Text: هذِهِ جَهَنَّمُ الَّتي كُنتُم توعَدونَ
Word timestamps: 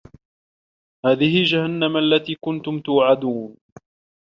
هذِهِ 1.05 1.43
جَهَنَّمُ 1.43 1.97
الَّتي 1.97 2.35
كُنتُم 2.43 2.79
توعَدونَ 2.79 3.57